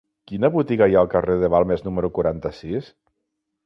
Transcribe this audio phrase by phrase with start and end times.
[0.29, 2.95] Quina botiga hi ha al carrer de Balmes número quaranta-sis?